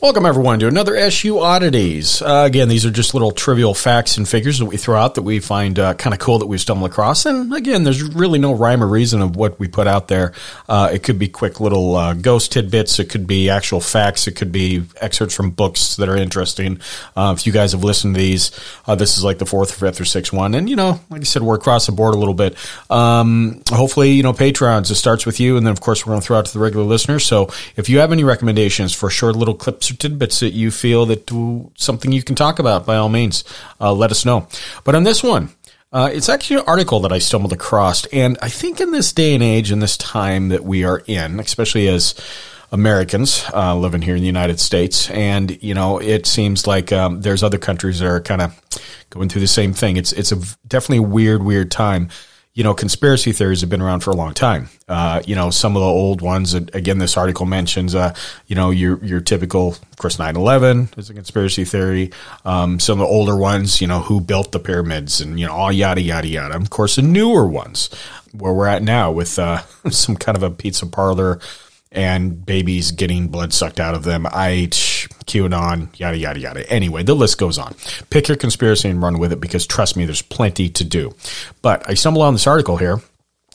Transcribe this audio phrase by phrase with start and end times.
[0.00, 2.22] Welcome, everyone, to another SU Oddities.
[2.22, 5.22] Uh, again, these are just little trivial facts and figures that we throw out that
[5.22, 7.26] we find uh, kind of cool that we stumble across.
[7.26, 10.34] And again, there's really no rhyme or reason of what we put out there.
[10.68, 14.36] Uh, it could be quick little uh, ghost tidbits, it could be actual facts, it
[14.36, 16.80] could be excerpts from books that are interesting.
[17.16, 18.52] Uh, if you guys have listened to these,
[18.86, 20.54] uh, this is like the fourth, or fifth, or sixth one.
[20.54, 22.54] And, you know, like I said, we're across the board a little bit.
[22.88, 25.56] Um, hopefully, you know, Patreons, it starts with you.
[25.56, 27.26] And then, of course, we're going to throw out to the regular listeners.
[27.26, 31.06] So if you have any recommendations for short little clips, or tidbits that you feel
[31.06, 31.30] that
[31.76, 33.44] something you can talk about, by all means,
[33.80, 34.48] uh, let us know.
[34.84, 35.50] But on this one,
[35.92, 39.34] uh, it's actually an article that I stumbled across, and I think in this day
[39.34, 42.14] and age, in this time that we are in, especially as
[42.70, 47.22] Americans uh, living here in the United States, and you know, it seems like um,
[47.22, 48.60] there's other countries that are kind of
[49.08, 49.96] going through the same thing.
[49.96, 50.36] It's it's a
[50.66, 52.10] definitely a weird, weird time
[52.58, 54.68] you know, conspiracy theories have been around for a long time.
[54.88, 58.12] Uh, you know, some of the old ones, again, this article mentions, uh,
[58.48, 62.10] you know, your, your typical, of course, 9-11 is a conspiracy theory.
[62.44, 65.52] Um, some of the older ones, you know, who built the pyramids and, you know,
[65.52, 66.56] all yada, yada, yada.
[66.56, 67.90] Of course, the newer ones
[68.32, 71.38] where we're at now with, uh, some kind of a pizza parlor,
[71.92, 76.70] and babies getting blood sucked out of them, IH, QAnon, yada, yada, yada.
[76.70, 77.74] Anyway, the list goes on.
[78.10, 81.14] Pick your conspiracy and run with it because trust me, there's plenty to do.
[81.62, 83.00] But I stumbled on this article here.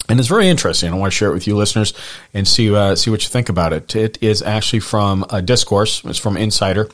[0.09, 0.91] And it's very interesting.
[0.91, 1.93] I want to share it with you listeners
[2.33, 3.95] and see uh, see what you think about it.
[3.95, 6.03] It is actually from a discourse.
[6.03, 6.89] It's from Insider.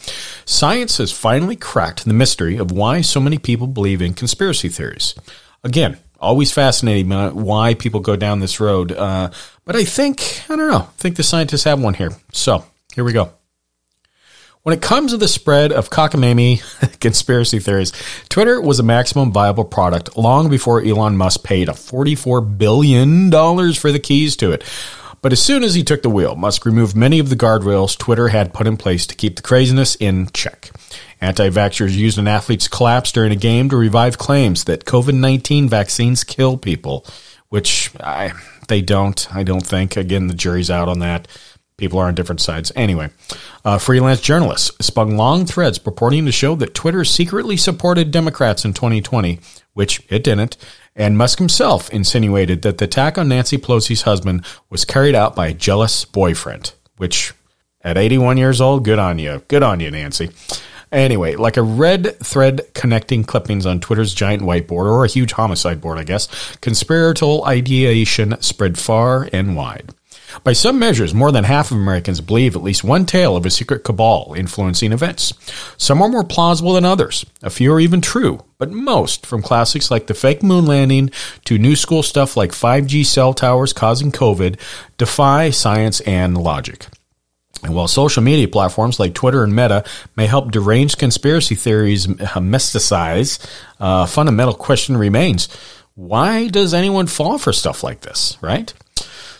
[0.45, 5.15] Science has finally cracked the mystery of why so many people believe in conspiracy theories.
[5.63, 8.91] Again, always fascinating why people go down this road.
[8.91, 9.31] Uh,
[9.65, 12.11] but I think, I don't know, I think the scientists have one here.
[12.31, 13.33] So here we go.
[14.63, 17.93] When it comes to the spread of cockamamie conspiracy theories,
[18.27, 23.31] Twitter was a maximum viable product long before Elon Musk paid a $44 billion
[23.73, 24.63] for the keys to it.
[25.21, 28.29] But as soon as he took the wheel, Musk removed many of the guardrails Twitter
[28.29, 30.71] had put in place to keep the craziness in check.
[31.21, 35.67] Anti vaxxers used an athlete's collapse during a game to revive claims that COVID 19
[35.67, 37.05] vaccines kill people,
[37.49, 38.31] which I,
[38.69, 39.97] they don't, I don't think.
[39.97, 41.27] Again, the jury's out on that.
[41.75, 42.71] People are on different sides.
[42.75, 43.09] Anyway,
[43.63, 48.73] uh, freelance journalists spun long threads purporting to show that Twitter secretly supported Democrats in
[48.73, 49.39] 2020,
[49.73, 50.57] which it didn't,
[50.99, 55.47] and Musk himself insinuated that the attack on Nancy Pelosi's husband was carried out by
[55.47, 57.33] a jealous boyfriend, which
[57.81, 59.41] at 81 years old, good on you.
[59.47, 60.29] Good on you, Nancy.
[60.91, 65.79] Anyway, like a red thread connecting clippings on Twitter's giant whiteboard, or a huge homicide
[65.79, 66.27] board, I guess,
[66.57, 69.93] conspiratorial ideation spread far and wide.
[70.43, 73.49] By some measures, more than half of Americans believe at least one tale of a
[73.49, 75.33] secret cabal influencing events.
[75.77, 77.25] Some are more plausible than others.
[77.41, 81.11] A few are even true, but most, from classics like the fake moon landing
[81.45, 84.59] to new school stuff like 5G cell towers causing COVID,
[84.97, 86.87] defy science and logic.
[87.63, 89.83] And while social media platforms like Twitter and Meta
[90.15, 93.45] may help deranged conspiracy theories mysticize,
[93.79, 95.49] a uh, fundamental question remains
[95.95, 98.73] why does anyone fall for stuff like this, right?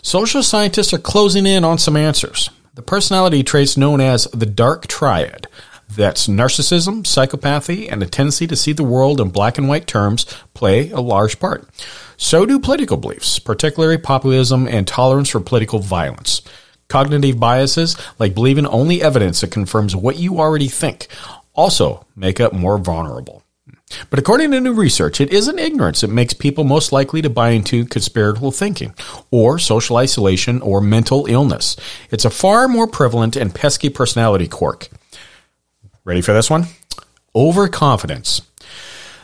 [0.01, 2.49] Social scientists are closing in on some answers.
[2.75, 5.47] The personality traits known as the dark triad
[5.89, 10.25] that's narcissism, psychopathy, and a tendency to see the world in black and white terms
[10.53, 11.67] play a large part.
[12.15, 16.41] So do political beliefs, particularly populism and tolerance for political violence.
[16.87, 21.07] Cognitive biases, like believing only evidence that confirms what you already think,
[21.53, 23.43] also make up more vulnerable.
[24.09, 27.49] But according to new research, it isn't ignorance that makes people most likely to buy
[27.49, 28.93] into conspiratorial thinking,
[29.31, 31.75] or social isolation, or mental illness.
[32.11, 34.89] It's a far more prevalent and pesky personality quirk.
[36.03, 36.65] Ready for this one?
[37.35, 38.41] Overconfidence.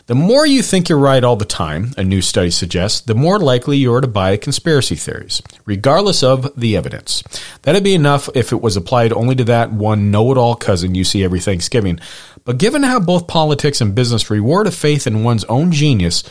[0.08, 3.40] The more you think you're right all the time, a new study suggests, the more
[3.40, 7.24] likely you are to buy conspiracy theories, regardless of the evidence.
[7.64, 10.94] That'd be enough if it was applied only to that one know it all cousin
[10.94, 12.00] you see every Thanksgiving.
[12.44, 16.24] But given how both politics and business reward a faith in one's own genius,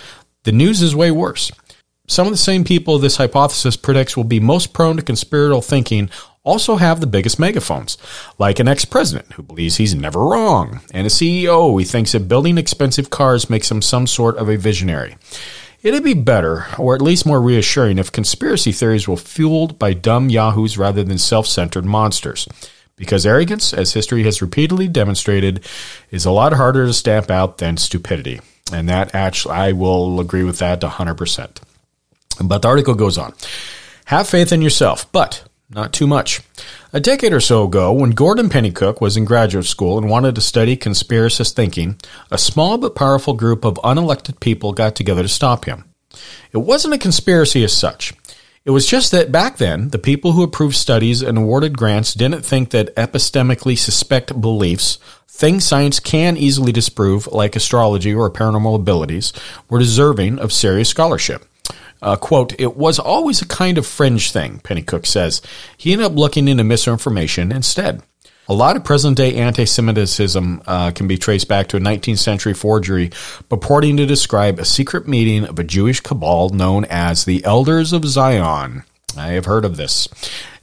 [0.45, 1.51] the news is way worse.
[2.07, 6.11] Some of the same people this hypothesis predicts will be most prone to conspiratorial thinking
[6.45, 7.99] also have the biggest megaphones,
[8.39, 12.29] like an ex president who believes he's never wrong, and a CEO who thinks that
[12.29, 15.17] building expensive cars makes him some sort of a visionary.
[15.83, 20.31] It'd be better, or at least more reassuring, if conspiracy theories were fueled by dumb
[20.31, 22.47] yahoos rather than self centered monsters.
[22.97, 25.65] Because arrogance, as history has repeatedly demonstrated,
[26.11, 28.41] is a lot harder to stamp out than stupidity.
[28.73, 31.57] And that actually, I will agree with that 100%.
[32.43, 33.35] But the article goes on.
[34.07, 36.41] Have faith in yourself, but not too much.
[36.93, 40.41] A decade or so ago, when Gordon Pennycook was in graduate school and wanted to
[40.41, 41.99] study conspiracist thinking,
[42.31, 45.85] a small but powerful group of unelected people got together to stop him.
[46.53, 48.13] It wasn't a conspiracy as such.
[48.65, 52.43] It was just that back then, the people who approved studies and awarded grants didn't
[52.43, 59.35] think that epistemically suspect beliefs, things science can easily disprove, like astrology or paranormal abilities,
[59.69, 61.45] were deserving of serious scholarship.
[62.05, 65.41] Uh, quote, it was always a kind of fringe thing, Pennycook says.
[65.79, 68.03] He ended up looking into misinformation instead.
[68.47, 72.19] A lot of present day anti Semitism uh, can be traced back to a 19th
[72.19, 73.11] century forgery
[73.49, 78.05] purporting to describe a secret meeting of a Jewish cabal known as the Elders of
[78.05, 78.85] Zion.
[79.17, 80.09] I have heard of this.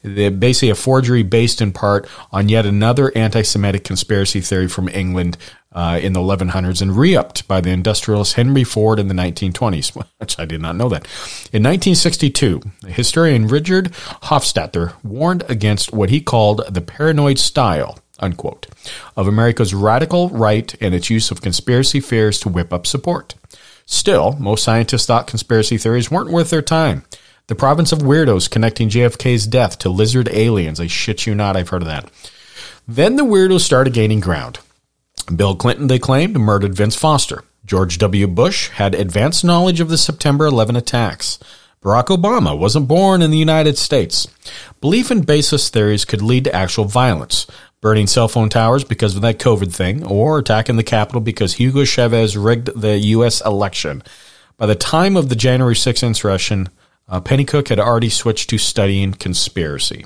[0.03, 5.37] Basically a forgery based in part on yet another anti Semitic conspiracy theory from England
[5.73, 10.39] uh, in the 1100s and re-upped by the industrialist Henry Ford in the 1920s, which
[10.39, 11.05] I did not know that.
[11.53, 13.91] In 1962, historian Richard
[14.23, 18.67] Hofstadter warned against what he called the paranoid style, unquote,
[19.15, 23.35] of America's radical right and its use of conspiracy fears to whip up support.
[23.85, 27.03] Still, most scientists thought conspiracy theories weren't worth their time.
[27.51, 30.79] The province of weirdos connecting JFK's death to lizard aliens.
[30.79, 32.09] I shit you not, I've heard of that.
[32.87, 34.59] Then the weirdos started gaining ground.
[35.35, 37.43] Bill Clinton, they claimed, murdered Vince Foster.
[37.65, 38.25] George W.
[38.27, 41.39] Bush had advanced knowledge of the September 11 attacks.
[41.83, 44.29] Barack Obama wasn't born in the United States.
[44.79, 47.47] Belief in baseless theories could lead to actual violence.
[47.81, 51.83] Burning cell phone towers because of that COVID thing, or attacking the Capitol because Hugo
[51.83, 53.41] Chavez rigged the U.S.
[53.41, 54.03] election.
[54.55, 56.69] By the time of the January 6th insurrection,
[57.11, 60.05] uh, Pennycook had already switched to studying conspiracy.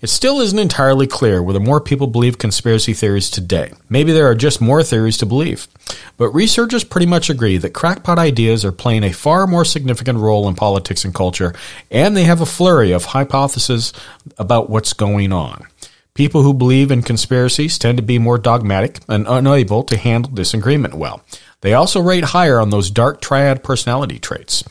[0.00, 3.72] It still isn't entirely clear whether more people believe conspiracy theories today.
[3.90, 5.68] Maybe there are just more theories to believe.
[6.16, 10.48] But researchers pretty much agree that crackpot ideas are playing a far more significant role
[10.48, 11.54] in politics and culture,
[11.90, 13.92] and they have a flurry of hypotheses
[14.38, 15.66] about what's going on.
[16.14, 20.94] People who believe in conspiracies tend to be more dogmatic and unable to handle disagreement
[20.94, 21.22] well.
[21.60, 24.64] They also rate higher on those dark triad personality traits.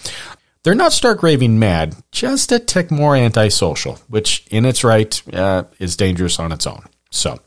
[0.63, 5.63] They're not stark raving mad, just a tick more antisocial, which in its right uh,
[5.79, 6.83] is dangerous on its own.
[7.11, 7.39] So,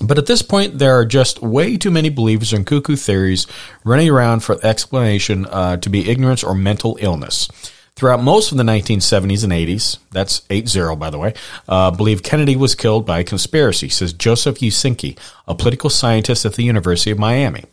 [0.00, 3.46] but at this point, there are just way too many believers in cuckoo theories
[3.82, 7.48] running around for explanation uh, to be ignorance or mental illness.
[7.96, 11.34] Throughout most of the 1970s and 80s, that's 8-0 by the way,
[11.68, 16.54] uh, believed Kennedy was killed by a conspiracy, says Joseph Uscinski, a political scientist at
[16.54, 17.64] the University of Miami.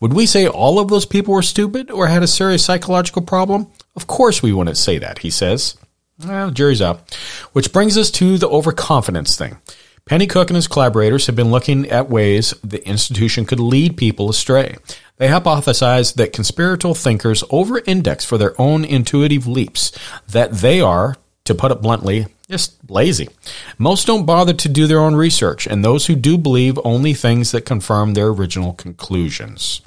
[0.00, 3.68] Would we say all of those people were stupid or had a serious psychological problem?
[3.94, 5.76] Of course we wouldn't say that, he says.
[6.24, 7.16] Well, jury's out.
[7.52, 9.58] Which brings us to the overconfidence thing.
[10.06, 14.76] Pennycook and his collaborators have been looking at ways the institution could lead people astray.
[15.18, 19.92] They hypothesize that conspiratorial thinkers over-index for their own intuitive leaps,
[20.28, 23.28] that they are, to put it bluntly, just lazy.
[23.78, 27.52] Most don't bother to do their own research, and those who do believe only things
[27.52, 29.82] that confirm their original conclusions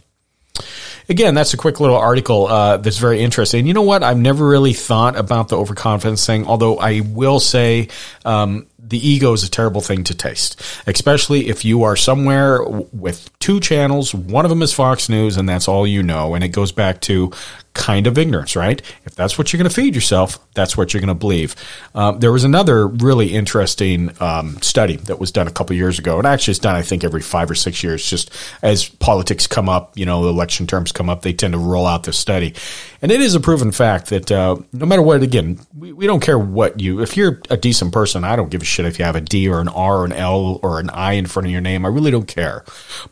[1.09, 3.67] again, that's a quick little article uh, that's very interesting.
[3.67, 4.03] You know what?
[4.03, 7.89] I've never really thought about the overconfidence thing, although I will say
[8.23, 13.29] um, the ego is a terrible thing to taste, especially if you are somewhere with
[13.39, 14.13] two channels.
[14.13, 16.35] One of them is Fox News, and that's all you know.
[16.35, 17.31] And it goes back to
[17.75, 18.81] kind of ignorance, right?
[19.05, 21.55] If that's what you're going to feed yourself, that's what you're going to believe.
[21.93, 26.17] Um, there was another really interesting um, study that was done a couple years ago,
[26.17, 28.09] and actually it's done, I think, every five or six years.
[28.09, 28.31] Just
[28.63, 32.03] as politics come up, you know, election terms come up, they tend to roll out
[32.03, 32.55] this study.
[33.01, 36.21] And it is a proven fact that uh, no matter what, again, we, we don't
[36.21, 39.05] care what you, if you're a decent person, I don't give a shit if you
[39.05, 41.51] have a D or an R or an L or an I in front of
[41.51, 41.85] your name.
[41.85, 42.63] I really don't care.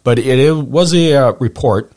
[0.04, 1.93] But it, it was a uh, report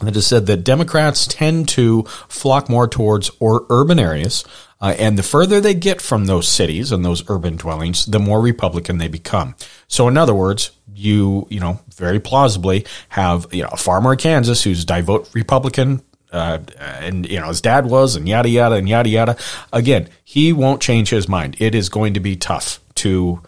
[0.00, 4.44] that has said that Democrats tend to flock more towards or urban areas,
[4.80, 8.40] uh, and the further they get from those cities and those urban dwellings, the more
[8.40, 9.54] Republican they become.
[9.88, 14.18] So, in other words, you you know very plausibly have you know a farmer in
[14.18, 16.02] Kansas who's devout Republican.
[16.32, 19.36] Uh, and you know his dad was, and yada yada and yada yada.
[19.72, 21.56] Again, he won't change his mind.
[21.60, 23.40] It is going to be tough to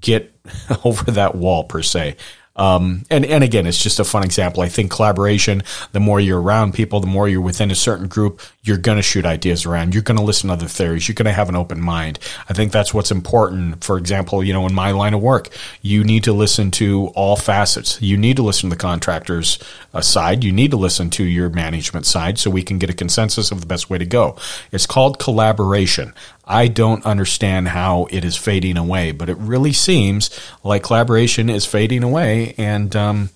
[0.00, 0.34] get
[0.84, 2.16] over that wall per se.
[2.54, 4.62] Um, and, and again, it's just a fun example.
[4.62, 8.40] I think collaboration, the more you're around people, the more you're within a certain group,
[8.62, 9.94] you're going to shoot ideas around.
[9.94, 11.08] You're going to listen to other theories.
[11.08, 12.18] You're going to have an open mind.
[12.48, 13.82] I think that's what's important.
[13.82, 15.48] For example, you know, in my line of work,
[15.80, 18.00] you need to listen to all facets.
[18.02, 19.58] You need to listen to the contractors
[19.94, 20.44] uh, side.
[20.44, 23.60] You need to listen to your management side so we can get a consensus of
[23.60, 24.36] the best way to go.
[24.70, 26.12] It's called collaboration.
[26.44, 30.30] I don't understand how it is fading away, but it really seems
[30.64, 33.30] like collaboration is fading away, and um,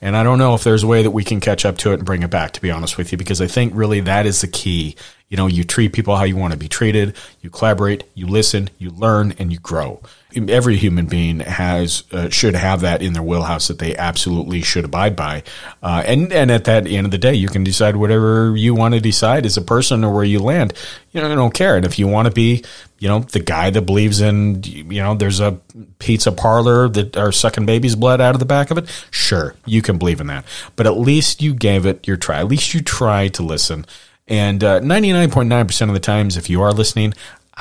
[0.00, 1.94] and I don't know if there's a way that we can catch up to it
[1.94, 2.52] and bring it back.
[2.52, 4.96] To be honest with you, because I think really that is the key.
[5.28, 8.68] You know, you treat people how you want to be treated, you collaborate, you listen,
[8.78, 10.02] you learn, and you grow.
[10.48, 14.84] Every human being has uh, should have that in their wheelhouse that they absolutely should
[14.84, 15.42] abide by.
[15.82, 18.94] Uh, and and at that end of the day, you can decide whatever you want
[18.94, 20.72] to decide as a person or where you land.
[21.12, 21.76] You know, I don't care.
[21.76, 22.64] And if you want to be,
[22.98, 25.58] you know, the guy that believes in, you know, there's a
[25.98, 29.82] pizza parlor that are sucking baby's blood out of the back of it, sure, you
[29.82, 30.44] can believe in that.
[30.76, 32.38] But at least you gave it your try.
[32.38, 33.86] At least you try to listen.
[34.28, 37.12] And uh, 99.9% of the times, if you are listening,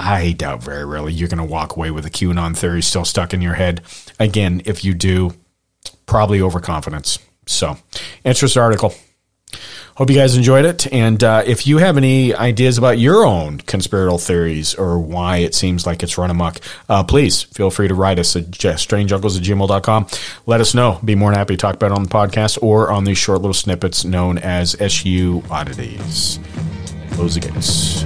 [0.01, 3.33] I doubt very rarely you're going to walk away with a QAnon theory still stuck
[3.33, 3.81] in your head.
[4.19, 5.33] Again, if you do,
[6.05, 7.19] probably overconfidence.
[7.45, 7.77] So,
[8.23, 8.93] interesting article.
[9.95, 10.91] Hope you guys enjoyed it.
[10.91, 15.53] And uh, if you have any ideas about your own conspiratorial theories or why it
[15.53, 19.43] seems like it's run amok, uh, please feel free to write us at strangeuncles at
[19.43, 20.07] gmail.com.
[20.45, 20.99] Let us know.
[21.03, 23.41] Be more than happy to talk about it on the podcast or on these short
[23.41, 26.39] little snippets known as SU oddities.
[27.11, 28.03] Close the gates.